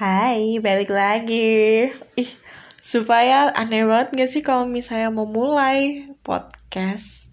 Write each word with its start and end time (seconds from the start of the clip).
Hai, 0.00 0.56
balik 0.64 0.88
lagi. 0.88 1.84
Ih, 2.16 2.32
supaya 2.80 3.52
aneh 3.52 3.84
banget 3.84 4.08
gak 4.16 4.30
sih 4.32 4.40
kalau 4.40 4.64
misalnya 4.64 5.12
mau 5.12 5.28
mulai 5.28 6.08
podcast 6.24 7.28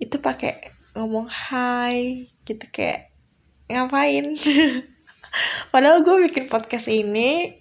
itu 0.00 0.16
pakai 0.16 0.72
ngomong 0.96 1.28
hai 1.28 2.32
gitu 2.48 2.64
kayak 2.72 3.12
ngapain? 3.68 4.32
Padahal 5.76 6.00
gue 6.00 6.32
bikin 6.32 6.48
podcast 6.48 6.88
ini 6.88 7.60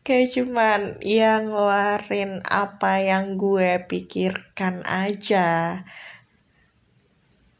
kayak 0.00 0.32
cuman 0.32 0.96
yang 1.04 1.52
ngeluarin 1.52 2.40
apa 2.48 3.04
yang 3.04 3.36
gue 3.36 3.84
pikirkan 3.84 4.80
aja. 4.88 5.84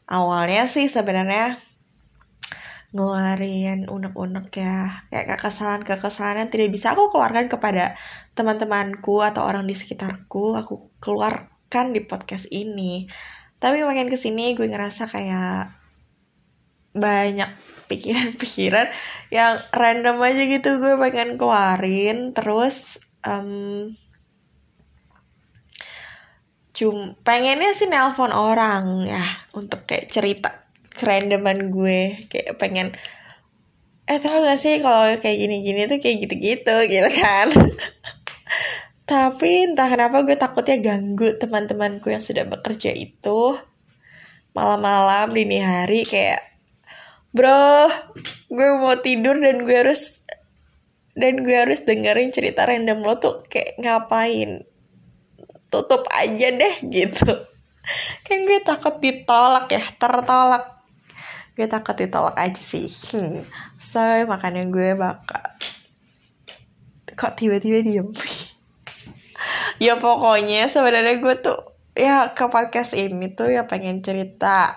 Awalnya 0.09 0.65
sih 0.65 0.89
sebenarnya 0.89 1.68
ngeluarin 2.89 3.85
unek-unek 3.85 4.49
ya. 4.57 5.05
Kayak 5.13 5.37
kekesalan-kekesalan 5.37 6.45
yang 6.45 6.49
tidak 6.49 6.69
bisa 6.73 6.97
aku 6.97 7.13
keluarkan 7.13 7.45
kepada 7.45 7.93
teman-temanku 8.33 9.21
atau 9.21 9.45
orang 9.45 9.65
di 9.69 9.77
sekitarku. 9.77 10.57
Aku 10.57 10.89
keluarkan 10.97 11.93
di 11.93 12.01
podcast 12.01 12.49
ini. 12.49 13.05
Tapi 13.61 13.85
makin 13.85 14.09
ke 14.09 14.17
sini 14.17 14.57
gue 14.57 14.65
ngerasa 14.65 15.05
kayak 15.05 15.75
banyak 16.95 17.51
pikiran-pikiran 17.89 18.89
yang 19.29 19.61
random 19.73 20.17
aja 20.25 20.43
gitu 20.49 20.81
gue 20.81 20.97
pengen 20.97 21.37
keluarin. 21.37 22.33
Terus 22.33 23.05
um, 23.21 23.93
cum 26.73 27.19
pengennya 27.27 27.75
sih 27.75 27.91
nelpon 27.91 28.31
orang 28.31 29.03
ya 29.03 29.25
untuk 29.51 29.83
kayak 29.83 30.07
cerita 30.07 30.68
kerandoman 30.99 31.71
gue 31.71 32.27
kayak 32.27 32.59
pengen 32.59 32.91
eh 34.09 34.17
tau 34.17 34.41
gak 34.41 34.57
sih 34.57 34.81
kalau 34.81 35.05
kayak 35.21 35.37
gini-gini 35.37 35.85
tuh 35.85 36.01
kayak 36.01 36.25
gitu-gitu 36.25 36.75
gitu 36.89 37.09
kan. 37.21 37.47
Tapi 39.09 39.69
entah 39.69 39.85
kenapa 39.85 40.25
gue 40.25 40.33
takutnya 40.33 40.81
ganggu 40.81 41.37
teman-temanku 41.37 42.09
yang 42.09 42.21
sudah 42.21 42.45
bekerja 42.49 42.89
itu. 42.89 43.53
Malam-malam 44.57 45.29
dini 45.29 45.61
hari 45.61 46.09
kayak 46.09 46.41
bro 47.29 47.85
gue 48.49 48.67
mau 48.81 48.97
tidur 48.97 49.37
dan 49.37 49.61
gue 49.61 49.77
harus 49.77 50.25
dan 51.13 51.45
gue 51.45 51.53
harus 51.53 51.85
dengerin 51.85 52.33
cerita 52.33 52.65
random 52.65 53.05
lo 53.05 53.21
tuh 53.21 53.45
kayak 53.45 53.77
ngapain? 53.77 54.65
Tutup 55.69 56.09
aja 56.17 56.49
deh 56.49 56.75
gitu. 56.97 57.45
Kan 58.25 58.37
gue 58.49 58.57
takut 58.65 58.97
ditolak 58.97 59.69
ya 59.69 59.85
tertolak 60.01 60.78
gue 61.59 61.67
takut 61.67 61.99
ditolak 61.99 62.39
aja 62.39 62.55
sih. 62.55 62.87
Hmm. 63.11 63.43
so 63.75 63.99
makanya 64.23 64.63
gue 64.71 64.95
bakal 64.95 65.43
kok 67.19 67.35
tiba-tiba 67.35 67.83
diem? 67.83 68.07
Ya 69.79 69.95
pokoknya 69.95 70.67
sebenarnya 70.67 71.23
gue 71.23 71.35
tuh 71.39 71.55
ya 71.95 72.35
ke 72.35 72.51
podcast 72.51 72.91
ini 72.95 73.31
tuh 73.31 73.47
ya 73.47 73.63
pengen 73.63 74.03
cerita 74.03 74.75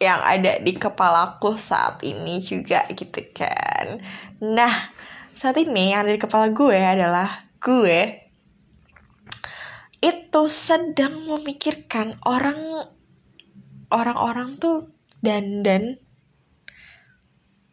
yang 0.00 0.20
ada 0.24 0.56
di 0.56 0.72
kepalaku 0.72 1.60
saat 1.60 2.00
ini 2.04 2.40
juga 2.40 2.88
gitu 2.88 3.20
kan. 3.36 4.00
Nah 4.40 4.92
saat 5.36 5.60
ini 5.60 5.92
yang 5.92 6.08
ada 6.08 6.16
di 6.16 6.20
kepala 6.20 6.48
gue 6.56 6.80
adalah 6.80 7.48
gue 7.60 8.28
itu 10.00 10.42
sedang 10.48 11.28
memikirkan 11.28 12.16
orang 12.24 12.88
orang-orang 13.88 14.60
tuh 14.60 14.92
dandan. 15.24 15.98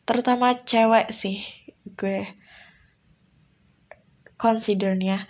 Terutama 0.06 0.54
cewek 0.64 1.12
sih 1.12 1.42
gue 1.98 2.26
considernya. 4.38 5.26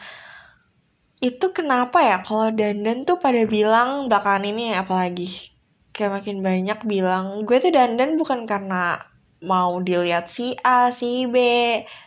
Itu 1.23 1.55
kenapa 1.55 2.03
ya 2.03 2.17
kalau 2.21 2.51
dandan 2.53 3.07
tuh 3.07 3.17
pada 3.17 3.41
bilang 3.47 4.11
belakangan 4.11 4.45
ini 4.45 4.75
apalagi 4.75 5.55
kayak 5.95 6.21
makin 6.21 6.43
banyak 6.43 6.79
bilang 6.83 7.47
gue 7.47 7.55
tuh 7.55 7.71
dandan 7.71 8.19
bukan 8.19 8.43
karena 8.43 8.99
mau 9.39 9.79
dilihat 9.79 10.27
si 10.27 10.57
A, 10.59 10.91
si 10.91 11.23
B, 11.29 11.37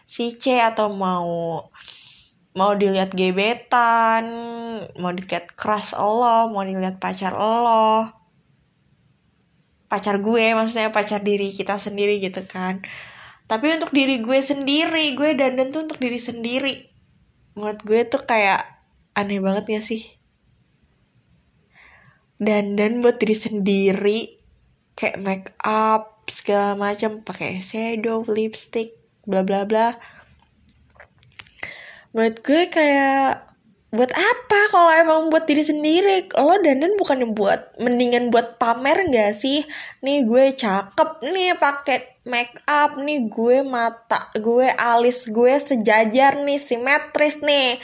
si 0.05 0.37
C 0.37 0.61
atau 0.61 0.93
mau 0.93 1.27
mau 2.53 2.73
dilihat 2.75 3.15
gebetan, 3.15 4.27
mau 4.99 5.15
dilihat 5.15 5.55
crush 5.55 5.95
Allah, 5.95 6.51
mau 6.51 6.67
dilihat 6.67 6.99
pacar 6.99 7.33
Allah 7.33 8.18
pacar 9.89 10.21
gue 10.21 10.53
maksudnya 10.53 10.93
pacar 10.93 11.25
diri 11.25 11.51
kita 11.51 11.81
sendiri 11.81 12.21
gitu 12.21 12.45
kan. 12.45 12.85
Tapi 13.49 13.81
untuk 13.81 13.91
diri 13.97 14.21
gue 14.21 14.39
sendiri 14.39 15.17
gue 15.17 15.33
dandan 15.33 15.73
tuh 15.73 15.89
untuk 15.89 15.99
diri 15.99 16.21
sendiri. 16.21 16.93
Menurut 17.57 17.81
gue 17.83 18.01
tuh 18.05 18.23
kayak 18.23 18.61
aneh 19.17 19.41
banget 19.41 19.65
gak 19.73 19.85
sih? 19.85 20.05
Dandan 22.39 23.01
buat 23.01 23.19
diri 23.19 23.35
sendiri 23.35 24.21
kayak 24.95 25.19
make 25.19 25.49
up 25.65 26.29
segala 26.29 26.77
macam 26.77 27.25
pakai 27.25 27.65
shadow 27.65 28.23
lipstick 28.29 28.95
bla 29.25 29.41
bla 29.43 29.65
bla. 29.65 29.97
Menurut 32.13 32.45
gue 32.45 32.69
kayak 32.69 33.48
buat 33.89 34.13
apa 34.13 34.61
kalau 34.69 34.93
emang 34.93 35.21
buat 35.33 35.49
diri 35.49 35.65
sendiri? 35.65 36.29
Lo 36.37 36.61
dandan 36.61 36.93
bukan 37.01 37.33
buat 37.33 37.73
mendingan 37.81 38.29
buat 38.29 38.61
pamer 38.61 39.09
gak 39.09 39.33
sih? 39.33 39.65
Nih 40.05 40.29
gue 40.29 40.53
cakep 40.53 41.25
nih 41.25 41.57
pakai 41.57 42.21
make 42.29 42.61
up. 42.69 43.01
Nih 43.01 43.33
gue 43.33 43.65
mata 43.65 44.29
gue 44.37 44.69
alis 44.77 45.33
gue 45.33 45.57
sejajar 45.57 46.37
nih 46.45 46.61
simetris 46.61 47.41
nih. 47.41 47.81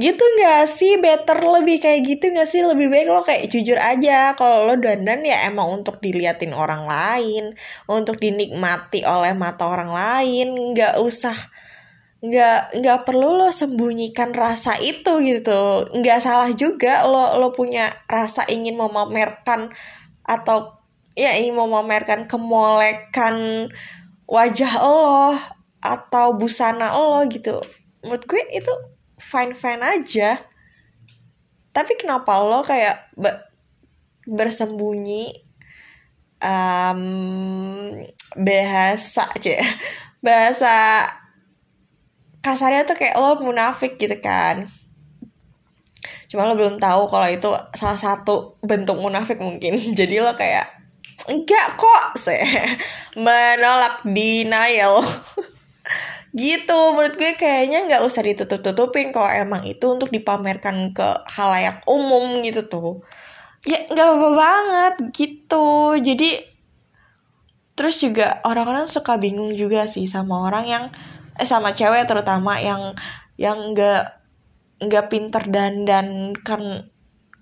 Gitu 0.00 0.24
gak 0.40 0.64
sih? 0.64 0.96
Better 0.96 1.36
lebih 1.44 1.76
kayak 1.76 2.00
gitu 2.08 2.32
gak 2.32 2.48
sih? 2.48 2.64
Lebih 2.64 2.88
baik 2.88 3.12
lo 3.12 3.20
kayak 3.20 3.44
jujur 3.52 3.76
aja. 3.76 4.32
Kalau 4.40 4.64
lo 4.64 4.80
dandan 4.80 5.28
ya 5.28 5.44
emang 5.44 5.84
untuk 5.84 6.00
diliatin 6.00 6.56
orang 6.56 6.88
lain 6.88 7.52
untuk 7.84 8.16
dinikmati 8.16 9.04
oleh 9.04 9.36
mata 9.36 9.68
orang 9.68 9.92
lain. 9.92 10.72
Nggak 10.72 11.04
usah 11.04 11.36
nggak 12.24 12.80
nggak 12.80 13.00
perlu 13.04 13.36
lo 13.36 13.52
sembunyikan 13.52 14.32
rasa 14.32 14.80
itu 14.80 15.20
gitu. 15.20 15.92
Nggak 15.92 16.20
salah 16.24 16.50
juga 16.56 17.04
lo 17.04 17.36
lo 17.36 17.52
punya 17.52 17.92
rasa 18.08 18.48
ingin 18.48 18.80
memamerkan 18.80 19.68
atau 20.24 20.72
ya 21.12 21.36
ingin 21.36 21.60
memamerkan 21.60 22.24
kemolekan 22.24 23.68
wajah 24.24 24.72
lo 24.80 25.36
atau 25.84 26.32
busana 26.40 26.96
lo 26.96 27.20
gitu. 27.28 27.60
Menurut 28.00 28.24
gue 28.24 28.42
itu 28.56 28.72
fine 29.20 29.52
fine 29.52 29.84
aja. 29.84 30.40
Tapi 31.76 31.92
kenapa 32.00 32.40
lo 32.40 32.64
kayak 32.64 33.12
be 33.20 33.28
bersembunyi 34.24 35.28
um, 36.40 37.02
bahasa 38.40 39.28
aja 39.36 39.60
bahasa 40.24 41.04
kasarnya 42.44 42.84
tuh 42.84 43.00
kayak 43.00 43.16
lo 43.16 43.40
munafik 43.40 43.96
gitu 43.96 44.20
kan. 44.20 44.68
Cuma 46.28 46.44
lo 46.44 46.52
belum 46.52 46.76
tahu 46.76 47.08
kalau 47.08 47.24
itu 47.32 47.48
salah 47.72 47.96
satu 47.96 48.60
bentuk 48.60 49.00
munafik 49.00 49.40
mungkin. 49.40 49.80
Jadi 49.98 50.20
lo 50.20 50.36
kayak 50.36 50.68
enggak 51.24 51.80
kok 51.80 52.20
sih 52.20 52.36
menolak 53.24 54.04
denial. 54.04 55.00
Gitu 56.34 56.80
menurut 56.96 57.14
gue 57.14 57.38
kayaknya 57.38 57.86
nggak 57.86 58.02
usah 58.02 58.26
ditutup 58.26 58.58
tutupin 58.58 59.14
kalau 59.14 59.30
emang 59.30 59.62
itu 59.62 59.86
untuk 59.86 60.10
dipamerkan 60.10 60.90
ke 60.90 61.08
halayak 61.30 61.78
umum 61.86 62.42
gitu 62.42 62.66
tuh. 62.66 63.06
Ya 63.62 63.78
nggak 63.86 64.02
apa-apa 64.02 64.30
banget 64.34 64.94
gitu. 65.14 65.94
Jadi 65.94 66.42
terus 67.78 68.02
juga 68.02 68.42
orang-orang 68.42 68.90
suka 68.90 69.14
bingung 69.14 69.54
juga 69.54 69.86
sih 69.86 70.10
sama 70.10 70.42
orang 70.42 70.66
yang 70.66 70.84
eh 71.34 71.46
sama 71.46 71.74
cewek 71.74 72.06
terutama 72.06 72.58
yang 72.62 72.94
yang 73.34 73.74
nggak 73.74 74.22
nggak 74.84 75.06
pinter 75.10 75.42
dan 75.50 75.86
dan 75.86 76.36
kan 76.46 76.90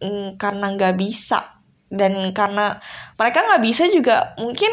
mm, 0.00 0.40
karena 0.40 0.66
nggak 0.72 0.96
bisa 0.96 1.62
dan 1.92 2.32
karena 2.32 2.80
mereka 3.20 3.44
nggak 3.44 3.62
bisa 3.62 3.84
juga 3.92 4.32
mungkin 4.40 4.72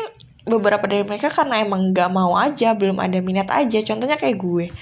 beberapa 0.49 0.87
dari 0.89 1.05
mereka 1.05 1.29
karena 1.29 1.61
emang 1.61 1.93
nggak 1.93 2.09
mau 2.09 2.33
aja 2.39 2.73
belum 2.73 2.97
ada 2.97 3.21
minat 3.21 3.47
aja. 3.53 3.79
Contohnya 3.85 4.17
kayak 4.17 4.41
gue. 4.41 4.73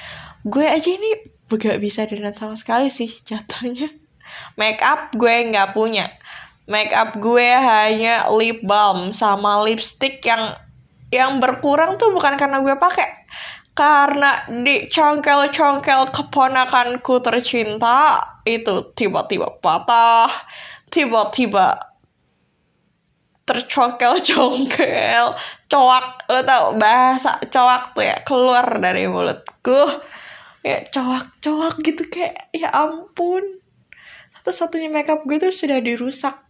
Gue 0.48 0.66
aja 0.66 0.88
ini 0.88 1.36
gak 1.48 1.80
bisa 1.80 2.04
dan 2.07 2.36
sama 2.36 2.56
sekali 2.56 2.88
sih 2.88 3.12
jatuhnya. 3.28 3.92
Make 4.56 4.83
up 4.83 5.12
gue 5.16 5.51
nggak 5.51 5.75
punya. 5.75 6.07
Make 6.68 6.92
up 6.95 7.16
gue 7.19 7.48
hanya 7.48 8.28
lip 8.31 8.63
balm 8.63 9.16
sama 9.16 9.63
lipstick 9.63 10.19
yang 10.24 10.56
yang 11.07 11.40
berkurang 11.40 11.95
tuh 11.95 12.12
bukan 12.12 12.36
karena 12.36 12.60
gue 12.60 12.75
pakai 12.75 13.07
karena 13.78 14.50
di 14.50 14.90
congkel-congkel 14.90 16.10
keponakanku 16.10 17.22
tercinta 17.22 18.18
itu 18.42 18.90
tiba-tiba 18.98 19.62
patah, 19.62 20.26
tiba-tiba 20.90 21.78
tercongkel-congkel, 23.46 25.38
coak 25.70 26.08
lo 26.26 26.42
tau 26.42 26.74
bahasa 26.74 27.38
coak 27.54 27.94
tuh 27.94 28.02
ya 28.02 28.18
keluar 28.26 28.66
dari 28.82 29.06
mulutku. 29.06 29.86
Ya 30.66 30.82
coak 30.90 31.38
coak 31.38 31.78
gitu 31.86 32.10
kayak 32.10 32.50
ya 32.58 32.74
ampun. 32.74 33.62
Satu 34.34 34.52
satunya 34.52 34.90
makeup 34.90 35.22
gue 35.30 35.38
tuh 35.38 35.54
sudah 35.54 35.78
dirusak 35.86 36.47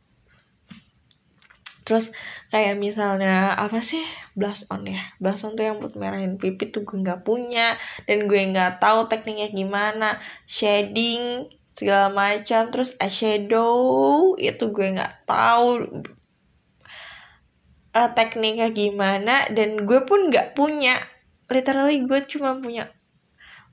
terus 1.88 2.12
kayak 2.52 2.76
misalnya 2.76 3.56
apa 3.56 3.80
sih 3.80 4.04
blush 4.36 4.68
on 4.68 4.84
ya? 4.84 5.00
Blush 5.24 5.48
on 5.48 5.56
tuh 5.56 5.64
yang 5.72 5.80
buat 5.80 5.96
merahin 5.96 6.36
pipi 6.36 6.68
tuh 6.68 6.84
gue 6.84 7.00
nggak 7.00 7.24
punya 7.24 7.80
dan 8.04 8.28
gue 8.28 8.42
nggak 8.52 8.84
tahu 8.84 9.08
tekniknya 9.08 9.48
gimana. 9.56 10.20
Shading 10.44 11.48
segala 11.72 12.12
macam. 12.12 12.68
Terus 12.76 13.00
eyeshadow 13.00 14.36
itu 14.36 14.68
gue 14.68 14.88
nggak 15.00 15.24
tahu 15.24 16.04
uh, 17.96 18.10
tekniknya 18.12 18.68
gimana 18.76 19.48
dan 19.56 19.88
gue 19.88 20.04
pun 20.04 20.28
nggak 20.28 20.60
punya. 20.60 21.00
Literally 21.48 22.04
gue 22.04 22.20
cuma 22.28 22.60
punya 22.60 22.92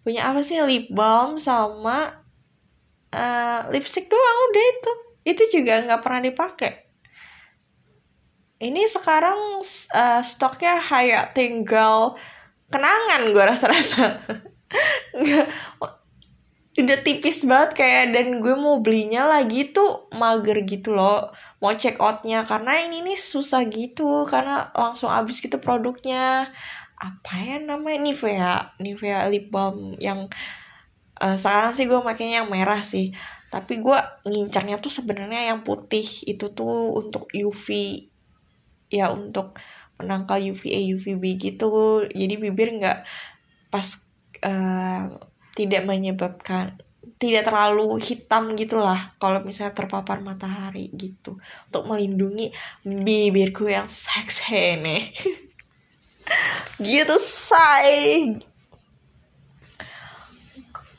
punya 0.07 0.31
apa 0.31 0.39
sih 0.45 0.63
lip 0.63 0.93
balm 0.93 1.41
sama 1.41 2.23
uh, 3.11 3.61
lipstick 3.75 4.07
doang 4.07 4.39
udah 4.55 4.65
itu. 4.71 4.93
Itu 5.35 5.43
juga 5.51 5.83
nggak 5.83 5.99
pernah 5.99 6.23
dipakai 6.23 6.84
ini 8.65 8.89
sekarang 8.89 9.61
uh, 9.93 10.23
stoknya 10.25 10.81
kayak 10.81 11.37
tinggal 11.37 12.17
kenangan 12.73 13.29
gue 13.29 13.45
rasa-rasa. 13.45 14.25
Udah 16.81 16.99
tipis 17.07 17.47
banget 17.47 17.79
kayak 17.79 18.17
dan 18.17 18.41
gue 18.41 18.55
mau 18.57 18.81
belinya 18.81 19.29
lagi 19.29 19.71
tuh 19.71 20.09
mager 20.17 20.65
gitu 20.65 20.97
loh. 20.97 21.31
Mau 21.61 21.77
check 21.77 22.01
outnya 22.01 22.49
karena 22.49 22.89
ini 22.89 23.05
nih 23.05 23.21
susah 23.21 23.69
gitu 23.69 24.25
karena 24.27 24.73
langsung 24.73 25.13
habis 25.13 25.45
gitu 25.45 25.61
produknya. 25.61 26.49
Apa 26.99 27.33
ya 27.37 27.57
namanya? 27.61 28.01
Nivea 28.01 28.55
Nivea 28.81 29.29
lip 29.29 29.53
balm 29.53 29.95
yang 30.01 30.27
uh, 31.21 31.37
sekarang 31.37 31.77
sih 31.77 31.85
gue 31.85 32.01
makanya 32.01 32.43
yang 32.43 32.51
merah 32.51 32.81
sih. 32.81 33.13
Tapi 33.53 33.79
gue 33.79 33.99
ngincarnya 34.27 34.83
tuh 34.83 34.91
sebenarnya 34.91 35.55
yang 35.55 35.63
putih. 35.63 36.03
Itu 36.27 36.51
tuh 36.51 36.91
untuk 36.97 37.31
UV 37.31 37.69
ya 38.89 39.13
untuk 39.13 39.57
menangkal 39.99 40.43
UVA 40.43 40.81
UVB 40.99 41.25
gitu. 41.39 42.05
Jadi 42.11 42.35
bibir 42.39 42.75
nggak 42.79 43.07
pas 43.71 43.87
uh, 44.43 45.19
tidak 45.55 45.83
menyebabkan 45.87 46.79
tidak 47.15 47.47
terlalu 47.47 47.97
hitam 48.03 48.53
gitulah 48.59 49.15
kalau 49.23 49.41
misalnya 49.41 49.73
terpapar 49.73 50.21
matahari 50.21 50.91
gitu. 50.93 51.39
Untuk 51.71 51.83
melindungi 51.89 52.51
bibirku 52.85 53.71
yang 53.71 53.89
seksi 53.89 54.77
nih 54.83 55.03
gitu 56.85 57.17
say. 57.23 58.35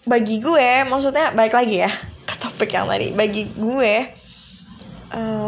Bagi 0.06 0.38
gue 0.38 0.70
maksudnya 0.86 1.34
baik 1.34 1.54
lagi 1.54 1.84
ya 1.84 1.92
ke 2.26 2.36
topik 2.42 2.72
yang 2.74 2.88
tadi. 2.90 3.12
Bagi 3.12 3.52
gue 3.54 3.94
uh, 5.14 5.45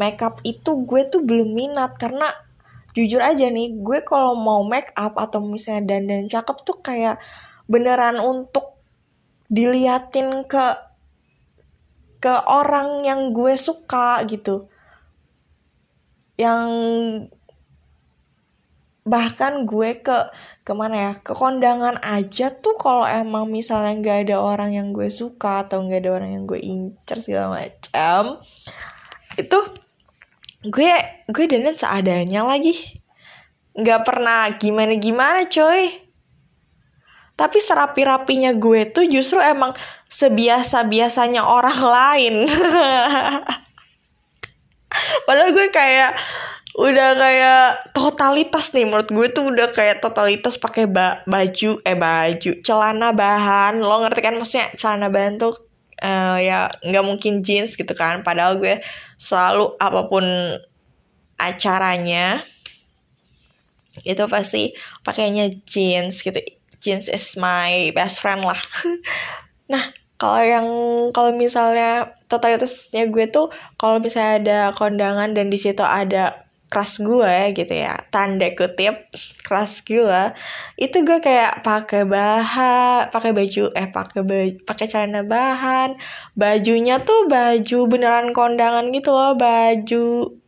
makeup 0.00 0.40
itu 0.48 0.80
gue 0.88 1.04
tuh 1.12 1.20
belum 1.20 1.52
minat. 1.52 2.00
Karena 2.00 2.24
jujur 2.96 3.20
aja 3.20 3.52
nih 3.52 3.76
gue 3.76 4.00
kalau 4.00 4.32
mau 4.34 4.64
make 4.64 4.96
up 4.96 5.20
atau 5.20 5.44
misalnya 5.44 5.94
dandan 5.94 6.26
cakep 6.26 6.56
tuh 6.64 6.80
kayak 6.80 7.20
beneran 7.68 8.16
untuk 8.18 8.80
diliatin 9.52 10.48
ke 10.48 10.66
ke 12.20 12.34
orang 12.48 13.04
yang 13.04 13.36
gue 13.36 13.52
suka 13.60 14.24
gitu. 14.24 14.72
Yang 16.40 16.68
bahkan 19.10 19.64
gue 19.64 20.04
ke 20.04 20.28
ke 20.62 20.72
mana 20.76 21.10
ya 21.10 21.12
ke 21.18 21.32
kondangan 21.32 21.96
aja 22.04 22.52
tuh 22.52 22.76
kalau 22.76 23.08
emang 23.08 23.48
misalnya 23.48 23.96
nggak 23.96 24.18
ada 24.28 24.36
orang 24.38 24.76
yang 24.76 24.92
gue 24.92 25.08
suka 25.08 25.66
atau 25.66 25.82
nggak 25.82 26.04
ada 26.04 26.10
orang 26.20 26.30
yang 26.36 26.44
gue 26.44 26.60
incer 26.60 27.18
segala 27.24 27.64
macam 27.64 28.38
itu 29.40 29.58
gue 30.66 30.92
gue 31.32 31.44
dandan 31.48 31.76
seadanya 31.76 32.44
lagi. 32.44 33.00
Nggak 33.72 34.00
pernah 34.04 34.50
gimana 34.60 34.92
gimana 35.00 35.40
coy. 35.48 36.10
Tapi 37.40 37.56
serapi 37.56 38.04
rapinya 38.04 38.52
gue 38.52 38.92
tuh 38.92 39.08
justru 39.08 39.40
emang 39.40 39.72
sebiasa 40.12 40.84
biasanya 40.84 41.48
orang 41.48 41.80
lain. 41.96 42.34
Padahal 45.24 45.50
gue 45.56 45.68
kayak 45.72 46.12
udah 46.76 47.10
kayak 47.18 47.92
totalitas 47.96 48.70
nih 48.76 48.86
menurut 48.86 49.08
gue 49.08 49.26
tuh 49.32 49.50
udah 49.50 49.72
kayak 49.72 49.98
totalitas 49.98 50.54
pakai 50.60 50.86
ba 50.86 51.24
baju 51.24 51.80
eh 51.80 51.96
baju 51.96 52.60
celana 52.60 53.16
bahan. 53.16 53.80
Lo 53.80 54.04
ngerti 54.04 54.20
kan? 54.20 54.36
Maksudnya 54.36 54.76
celana 54.76 55.08
bahan 55.08 55.40
tuh 55.40 55.69
uh, 56.02 56.36
ya 56.40 56.72
nggak 56.84 57.04
mungkin 57.06 57.44
jeans 57.44 57.76
gitu 57.76 57.92
kan. 57.94 58.24
Padahal 58.26 58.56
gue 58.58 58.80
selalu 59.20 59.76
apa 59.78 60.08
pun 60.08 60.24
acaranya 61.40 62.44
itu 64.04 64.24
pasti 64.28 64.72
pakainya 65.06 65.48
jeans 65.64 66.20
gitu. 66.24 66.40
Jeans 66.80 67.12
is 67.12 67.36
my 67.36 67.92
best 67.92 68.20
friend 68.20 68.44
lah. 68.44 68.60
Nah 69.70 69.94
kalau 70.18 70.42
yang 70.42 70.68
kalau 71.14 71.30
misalnya 71.30 72.12
totalitasnya 72.26 73.06
gue 73.08 73.30
tuh 73.30 73.48
kalau 73.80 74.02
misalnya 74.02 74.34
ada 74.36 74.58
kondangan 74.74 75.30
dan 75.32 75.46
di 75.48 75.56
situ 75.56 75.80
ada 75.80 76.49
kelas 76.70 77.02
gue 77.02 77.36
gitu 77.58 77.74
ya 77.74 77.98
tanda 78.14 78.46
kutip 78.54 79.10
kelas 79.42 79.82
gue 79.82 80.22
itu 80.78 81.02
gue 81.02 81.18
kayak 81.18 81.66
pakai 81.66 82.06
bahan 82.06 83.10
pakai 83.10 83.34
baju 83.34 83.74
eh 83.74 83.90
pakai 83.90 84.22
baju 84.22 84.56
pakai 84.62 84.86
celana 84.86 85.26
bahan 85.26 85.98
bajunya 86.38 87.02
tuh 87.02 87.26
baju 87.26 87.78
beneran 87.90 88.30
kondangan 88.30 88.94
gitu 88.94 89.10
loh 89.10 89.34
baju 89.34 90.38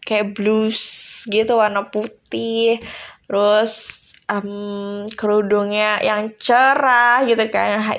kayak 0.00 0.32
blues 0.32 0.80
gitu 1.28 1.60
warna 1.60 1.92
putih 1.92 2.80
terus 3.28 3.98
um, 4.32 5.08
kerudungnya 5.12 6.00
yang 6.04 6.32
cerah 6.40 7.24
gitu 7.28 7.44
kan 7.52 7.96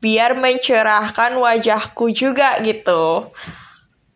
biar 0.00 0.36
mencerahkan 0.36 1.36
wajahku 1.36 2.12
juga 2.12 2.60
gitu. 2.64 3.32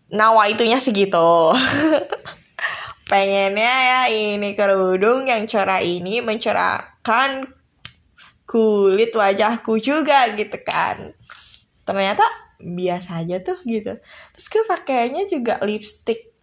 Nawa 0.08 0.48
itunya 0.48 0.80
segitu 0.80 1.52
pengennya 3.08 3.74
ya 3.88 4.02
ini 4.12 4.52
kerudung 4.52 5.24
yang 5.24 5.48
cerah 5.48 5.80
ini 5.80 6.20
mencerahkan 6.20 7.48
kulit 8.44 9.16
wajahku 9.16 9.80
juga 9.80 10.28
gitu 10.36 10.60
kan. 10.60 11.16
Ternyata 11.88 12.24
biasa 12.60 13.24
aja 13.24 13.40
tuh 13.40 13.56
gitu. 13.64 13.96
Terus 14.36 14.46
gue 14.52 14.64
pakainya 14.68 15.24
juga 15.24 15.56
lipstick. 15.64 16.36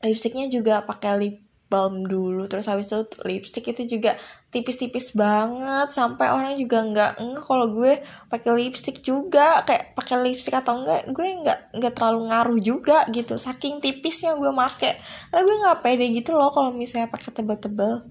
Lipsticknya 0.00 0.46
juga 0.46 0.86
pakai 0.86 1.12
lip 1.18 1.36
balm 1.70 2.02
dulu 2.04 2.50
terus 2.50 2.66
habis 2.66 2.90
itu 2.90 3.06
lipstick 3.22 3.70
itu 3.70 3.86
juga 3.86 4.18
tipis-tipis 4.50 5.14
banget 5.14 5.94
sampai 5.94 6.26
orang 6.34 6.58
juga 6.58 6.82
nggak 6.82 7.22
nggak 7.22 7.44
kalau 7.46 7.70
gue 7.70 8.02
pakai 8.26 8.50
lipstick 8.58 8.98
juga 9.06 9.62
kayak 9.62 9.94
pakai 9.94 10.18
lipstick 10.18 10.58
atau 10.58 10.82
enggak 10.82 11.06
gue 11.14 11.26
nggak 11.46 11.78
nggak 11.78 11.92
terlalu 11.94 12.20
ngaruh 12.26 12.58
juga 12.58 13.06
gitu 13.14 13.38
saking 13.38 13.78
tipisnya 13.78 14.34
gue 14.34 14.50
make. 14.50 14.90
Karena 15.30 15.42
gue 15.46 15.56
nggak 15.62 15.78
pede 15.80 16.06
gitu 16.10 16.34
loh 16.34 16.50
kalau 16.50 16.74
misalnya 16.74 17.08
pakai 17.08 17.30
tebel-tebel. 17.30 18.10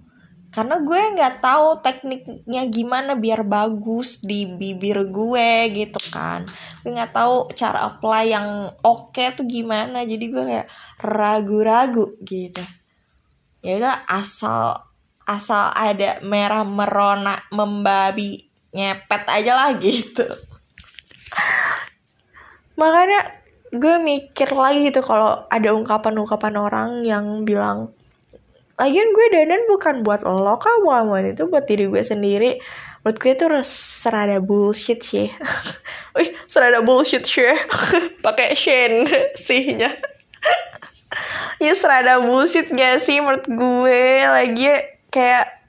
Karena 0.49 0.81
gue 0.81 1.01
nggak 1.13 1.45
tahu 1.45 1.67
tekniknya 1.85 2.65
gimana 2.73 3.13
biar 3.13 3.45
bagus 3.45 4.17
di 4.25 4.49
bibir 4.49 5.05
gue 5.11 5.49
gitu 5.75 5.99
kan. 6.09 6.47
Gue 6.81 6.95
nggak 6.95 7.13
tahu 7.13 7.53
cara 7.53 7.85
apply 7.85 8.23
yang 8.25 8.47
oke 8.81 9.13
okay 9.13 9.29
tuh 9.35 9.45
gimana 9.45 10.01
jadi 10.07 10.25
gue 10.25 10.43
kayak 10.47 10.67
ragu-ragu 11.03 12.17
gitu 12.25 12.78
ya 13.59 13.79
udah 13.79 13.97
asal 14.07 14.89
asal 15.29 15.69
ada 15.77 16.17
merah 16.25 16.65
merona 16.65 17.37
membabi 17.53 18.49
ngepet 18.73 19.23
aja 19.29 19.51
lah 19.53 19.69
gitu. 19.77 20.25
Makanya 22.79 23.37
gue 23.69 23.95
mikir 24.01 24.49
lagi 24.57 24.89
gitu 24.89 25.05
kalau 25.05 25.45
ada 25.45 25.69
ungkapan-ungkapan 25.77 26.55
orang 26.57 26.89
yang 27.05 27.45
bilang 27.45 27.93
lagian 28.79 29.11
gue 29.11 29.25
dandan 29.29 29.67
bukan 29.69 30.01
buat 30.01 30.23
lo 30.25 30.55
kan 30.57 30.81
buat 30.81 31.05
itu 31.21 31.45
buat 31.45 31.67
diri 31.67 31.85
gue 31.91 32.01
sendiri. 32.01 32.57
Buat 33.03 33.15
gue 33.19 33.31
itu 33.35 33.45
serada 33.67 34.39
bullshit 34.41 35.03
sih. 35.03 35.29
Wih 36.15 36.33
serada 36.49 36.81
bullshit 36.81 37.27
sih. 37.27 37.53
Pakai 38.25 38.55
Shane 38.55 39.35
sihnya 39.35 39.93
ya 41.63 41.75
serada 41.75 42.23
bullshit 42.23 42.71
gak 42.71 43.03
sih 43.03 43.19
menurut 43.19 43.45
gue? 43.45 44.03
Lagi 44.23 44.71
kayak 45.11 45.59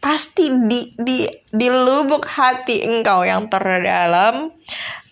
pasti 0.00 0.48
di 0.64 0.96
di 0.96 1.28
di 1.52 1.68
lubuk 1.68 2.24
hati 2.24 2.80
engkau 2.88 3.20
yang 3.20 3.52
terdalam 3.52 4.48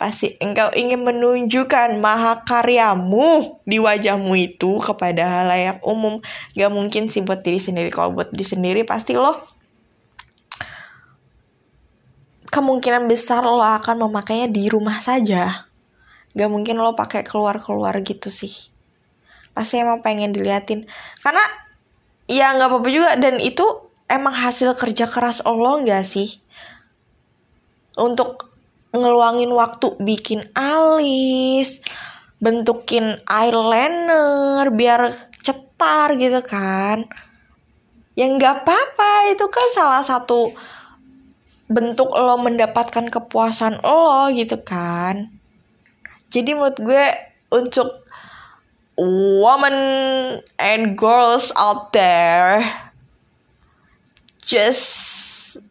pasti 0.01 0.33
engkau 0.41 0.73
ingin 0.73 1.05
menunjukkan 1.05 2.01
mahakaryamu 2.01 3.61
di 3.69 3.77
wajahmu 3.77 4.33
itu 4.39 4.79
kepada 4.79 5.43
halayak 5.43 5.83
umum. 5.83 6.23
Gak 6.55 6.71
mungkin 6.71 7.11
sih 7.11 7.21
buat 7.27 7.43
diri 7.43 7.59
sendiri. 7.59 7.91
Kalau 7.91 8.15
buat 8.15 8.31
diri 8.31 8.47
sendiri 8.47 8.81
pasti 8.87 9.19
lo 9.19 9.59
kemungkinan 12.49 13.11
besar 13.11 13.45
lo 13.45 13.61
akan 13.61 14.07
memakainya 14.07 14.49
di 14.49 14.71
rumah 14.71 15.03
saja. 15.03 15.67
Gak 16.33 16.49
mungkin 16.49 16.79
lo 16.79 16.95
pakai 16.95 17.27
keluar 17.27 17.59
keluar 17.59 17.99
gitu 18.07 18.31
sih 18.31 18.78
pasti 19.59 19.83
emang 19.83 19.99
pengen 19.99 20.31
diliatin 20.31 20.87
karena 21.19 21.43
ya 22.31 22.55
nggak 22.55 22.71
apa-apa 22.71 22.89
juga 22.95 23.19
dan 23.19 23.43
itu 23.43 23.67
emang 24.09 24.33
hasil 24.33 24.73
kerja 24.75 25.07
keras 25.07 25.45
Allah 25.45 25.85
nggak 25.85 26.05
sih? 26.07 26.41
Untuk 27.99 28.49
ngeluangin 28.97 29.53
waktu 29.53 30.01
bikin 30.01 30.49
alis, 30.57 31.85
bentukin 32.41 33.21
eyeliner 33.29 34.73
biar 34.73 35.13
cetar 35.45 36.17
gitu 36.17 36.41
kan. 36.43 37.05
Ya 38.17 38.27
nggak 38.27 38.65
apa-apa, 38.65 39.31
itu 39.31 39.47
kan 39.47 39.67
salah 39.77 40.03
satu 40.03 40.51
bentuk 41.69 42.09
lo 42.17 42.41
mendapatkan 42.41 43.13
kepuasan 43.13 43.85
lo 43.85 44.33
gitu 44.33 44.59
kan. 44.65 45.31
Jadi 46.33 46.57
menurut 46.57 46.81
gue 46.81 47.07
untuk 47.53 48.08
woman 48.99 49.79
and 50.59 50.99
girls 50.99 51.55
out 51.55 51.95
there 51.95 52.67
just 54.43 55.63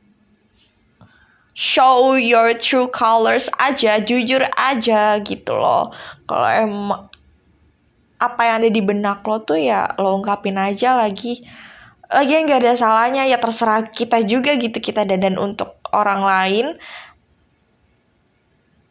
show 1.57 2.13
your 2.13 2.53
true 2.55 2.87
colors 2.87 3.49
aja, 3.57 3.97
jujur 3.99 4.45
aja 4.55 5.17
gitu 5.25 5.57
loh. 5.57 5.89
Kalau 6.29 6.47
emang 6.47 7.09
apa 8.17 8.41
yang 8.45 8.55
ada 8.61 8.69
di 8.69 8.81
benak 8.81 9.21
lo 9.25 9.41
tuh 9.41 9.61
ya 9.61 9.89
lo 9.97 10.21
ungkapin 10.21 10.55
aja 10.55 10.93
lagi. 10.93 11.41
Lagian 12.07 12.47
gak 12.47 12.63
ada 12.63 12.79
salahnya 12.79 13.27
ya 13.27 13.35
terserah 13.35 13.91
kita 13.91 14.23
juga 14.23 14.55
gitu 14.55 14.79
kita 14.79 15.03
dan 15.03 15.35
untuk 15.35 15.75
orang 15.91 16.21
lain. 16.23 16.65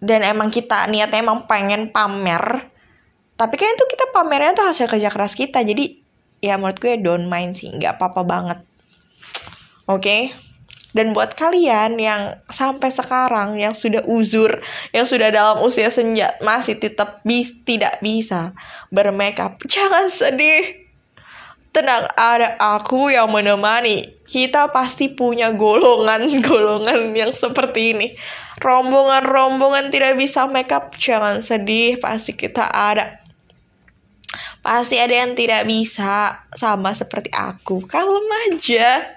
Dan 0.03 0.21
emang 0.27 0.53
kita 0.53 0.85
niatnya 0.93 1.25
emang 1.25 1.49
pengen 1.49 1.89
pamer. 1.89 2.76
Tapi 3.37 3.55
kan 3.61 3.69
itu 3.69 3.85
kita 3.93 4.11
pamernya 4.17 4.57
tuh 4.57 4.65
hasil 4.65 4.89
kerja 4.89 5.13
keras 5.13 5.37
kita. 5.37 5.61
Jadi 5.61 6.01
ya 6.41 6.57
menurut 6.57 6.81
gue 6.81 6.97
don't 6.97 7.29
mind 7.29 7.57
sih, 7.57 7.69
nggak 7.69 8.01
apa-apa 8.01 8.23
banget. 8.25 8.59
Oke? 9.87 10.01
Okay? 10.01 10.23
Dan 10.97 11.13
buat 11.13 11.37
kalian 11.37 12.01
yang 12.01 12.41
sampai 12.49 12.89
sekarang 12.89 13.61
yang 13.61 13.77
sudah 13.77 14.01
uzur, 14.09 14.65
yang 14.97 15.05
sudah 15.05 15.29
dalam 15.29 15.61
usia 15.61 15.93
senja 15.93 16.33
masih 16.41 16.81
tetap 16.81 17.21
bis, 17.21 17.53
tidak 17.69 18.01
bisa 18.01 18.57
bermakeup, 18.89 19.61
jangan 19.69 20.09
sedih. 20.09 20.89
Tenang, 21.77 22.09
ada 22.17 22.57
aku 22.57 23.13
yang 23.13 23.29
menemani. 23.29 24.09
Kita 24.25 24.73
pasti 24.73 25.13
punya 25.13 25.53
golongan-golongan 25.53 27.13
yang 27.21 27.37
seperti 27.37 27.93
ini. 27.93 28.17
Rombongan-rombongan 28.65 29.93
tidak 29.93 30.17
bisa 30.17 30.49
makeup, 30.49 30.97
jangan 30.97 31.45
sedih, 31.45 32.01
pasti 32.01 32.33
kita 32.33 32.73
ada. 32.73 33.26
Pasti 34.67 34.99
ada 34.99 35.15
yang 35.15 35.39
tidak 35.39 35.63
bisa 35.63 36.43
sama 36.51 36.91
seperti 36.91 37.31
aku. 37.31 37.87
Kalem 37.87 38.27
aja. 38.51 39.15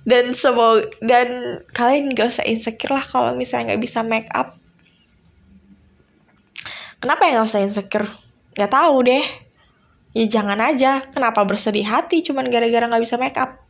Dan 0.00 0.32
semoga 0.32 0.88
dan 1.04 1.60
kalian 1.76 2.16
gak 2.16 2.32
usah 2.32 2.48
insecure 2.48 2.96
lah 2.96 3.04
kalau 3.04 3.36
misalnya 3.36 3.76
nggak 3.76 3.84
bisa 3.84 4.00
make 4.00 4.32
up. 4.32 4.48
Kenapa 7.04 7.28
ya 7.28 7.36
nggak 7.36 7.48
usah 7.52 7.60
insecure? 7.60 8.08
Nggak 8.56 8.72
tahu 8.72 9.12
deh. 9.12 9.24
Ya 10.16 10.24
jangan 10.24 10.56
aja. 10.64 11.04
Kenapa 11.12 11.44
bersedih 11.44 11.84
hati 11.84 12.24
cuman 12.24 12.48
gara-gara 12.48 12.88
nggak 12.88 13.04
bisa 13.04 13.20
make 13.20 13.36
up? 13.36 13.60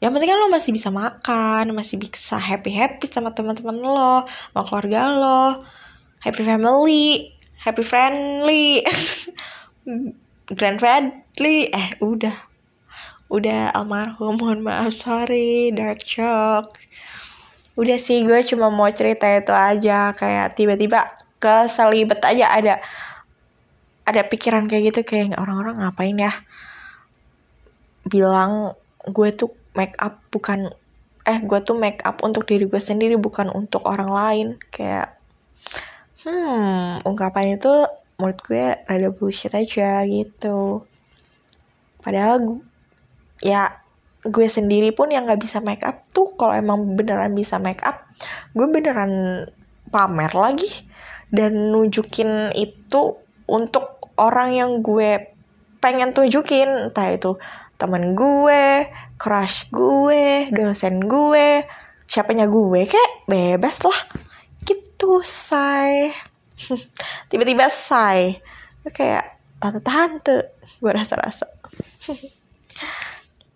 Yang 0.00 0.16
penting 0.16 0.30
kan 0.32 0.40
lo 0.40 0.48
masih 0.48 0.72
bisa 0.72 0.88
makan 0.88 1.64
masih 1.76 2.00
bisa 2.00 2.40
happy 2.40 2.72
happy 2.72 3.12
sama 3.12 3.36
teman-teman 3.36 3.76
lo 3.76 4.24
sama 4.24 4.62
keluarga 4.64 5.10
lo 5.12 5.42
happy 6.22 6.42
family 6.46 7.37
happy 7.58 7.82
friendly. 7.82 8.86
Grand 10.48 10.78
friendly. 10.78 11.68
Eh 11.74 11.88
udah. 11.98 12.34
Udah 13.28 13.74
almarhum. 13.74 14.38
Mohon 14.38 14.60
maaf 14.64 14.94
sorry 14.94 15.74
dark 15.74 16.00
shock. 16.06 16.72
Udah 17.78 17.98
sih 18.00 18.26
gue 18.26 18.40
cuma 18.46 18.70
mau 18.70 18.88
cerita 18.90 19.26
itu 19.28 19.52
aja. 19.52 20.14
Kayak 20.14 20.54
tiba-tiba 20.54 21.06
keselibet 21.42 22.22
aja. 22.22 22.54
Ada 22.54 22.74
ada 24.08 24.22
pikiran 24.24 24.64
kayak 24.64 24.94
gitu 24.94 25.00
kayak 25.04 25.36
orang-orang 25.36 25.84
ngapain 25.84 26.16
ya? 26.16 26.32
Bilang 28.08 28.72
gue 29.04 29.28
tuh 29.36 29.52
make 29.76 29.94
up 30.00 30.18
bukan 30.32 30.72
eh 31.28 31.38
gue 31.44 31.60
tuh 31.60 31.76
make 31.76 32.00
up 32.08 32.24
untuk 32.24 32.48
diri 32.48 32.64
gue 32.64 32.80
sendiri 32.80 33.20
bukan 33.20 33.52
untuk 33.52 33.84
orang 33.84 34.08
lain. 34.08 34.48
Kayak 34.72 35.18
hmm. 36.24 37.04
Ungkapan 37.04 37.58
itu 37.58 37.86
menurut 38.18 38.38
gue 38.42 38.74
rada 38.86 39.08
bullshit 39.14 39.54
aja 39.54 40.02
gitu. 40.06 40.82
Padahal 42.02 42.62
ya 43.38 43.78
gue 44.26 44.48
sendiri 44.50 44.90
pun 44.90 45.14
yang 45.14 45.30
nggak 45.30 45.38
bisa 45.38 45.62
make 45.62 45.86
up 45.86 46.02
tuh 46.10 46.34
kalau 46.34 46.50
emang 46.50 46.98
beneran 46.98 47.38
bisa 47.38 47.62
make 47.62 47.78
up 47.86 48.02
gue 48.50 48.66
beneran 48.66 49.46
pamer 49.94 50.34
lagi 50.34 50.66
dan 51.30 51.70
nunjukin 51.70 52.50
itu 52.58 53.14
untuk 53.46 54.10
orang 54.18 54.58
yang 54.58 54.70
gue 54.82 55.30
pengen 55.78 56.10
tunjukin. 56.10 56.90
Entah 56.90 57.14
itu 57.14 57.38
temen 57.78 58.18
gue 58.18 58.90
crush 59.22 59.70
gue 59.70 60.50
dosen 60.50 60.98
gue 61.06 61.62
siapanya 62.10 62.50
gue 62.50 62.80
kayak 62.90 63.30
bebas 63.30 63.86
lah 63.86 64.00
gitu 64.66 65.22
say 65.22 66.10
tiba-tiba 67.30 67.70
say 67.70 68.42
kayak 68.88 69.38
tante-tante 69.60 70.54
gue 70.80 70.92
rasa-rasa 70.94 71.46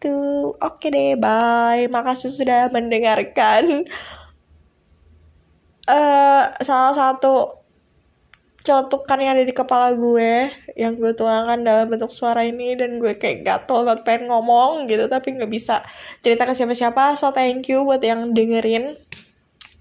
gitu. 0.03 0.51
Oke 0.59 0.91
deh, 0.91 1.15
bye. 1.15 1.87
Makasih 1.87 2.31
sudah 2.35 2.67
mendengarkan. 2.75 3.87
Uh, 5.87 6.47
salah 6.63 6.95
satu 6.95 7.63
celetukan 8.63 9.19
yang 9.19 9.35
ada 9.35 9.43
di 9.43 9.51
kepala 9.51 9.91
gue 9.99 10.47
yang 10.79 10.95
gue 10.95 11.11
tuangkan 11.19 11.67
dalam 11.67 11.91
bentuk 11.91 12.15
suara 12.15 12.47
ini 12.47 12.79
dan 12.79 13.03
gue 13.03 13.19
kayak 13.19 13.43
gatel 13.43 13.83
banget 13.83 14.07
pengen 14.07 14.31
ngomong 14.31 14.87
gitu 14.87 15.11
tapi 15.11 15.35
nggak 15.35 15.51
bisa 15.51 15.83
cerita 16.23 16.47
ke 16.47 16.55
siapa-siapa 16.55 17.19
so 17.19 17.35
thank 17.35 17.67
you 17.67 17.83
buat 17.83 17.99
yang 17.99 18.31
dengerin 18.31 18.95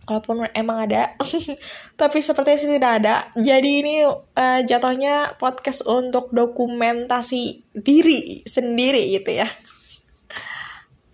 kalaupun 0.06 0.50
emang 0.58 0.90
ada 0.90 1.14
tapi 2.00 2.18
sepertinya 2.20 2.60
sih 2.60 2.72
tidak 2.78 2.94
ada 3.04 3.16
jadi 3.38 3.72
ini 3.84 3.96
uh, 4.10 4.62
jatuhnya 4.66 5.38
podcast 5.38 5.86
untuk 5.86 6.34
dokumentasi 6.34 7.64
diri 7.78 8.42
sendiri 8.44 9.18
gitu 9.20 9.42
ya 9.42 9.48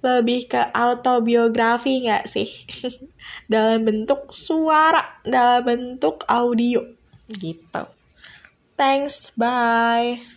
lebih 0.05 0.47
ke 0.47 0.61
autobiografi 0.71 2.05
nggak 2.05 2.25
sih? 2.29 2.47
dalam 3.53 3.83
bentuk 3.83 4.29
suara, 4.31 5.01
dalam 5.25 5.65
bentuk 5.65 6.23
audio 6.29 6.85
gitu. 7.27 7.83
Thanks, 8.77 9.33
bye. 9.33 10.36